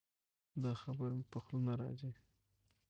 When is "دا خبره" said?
0.63-1.13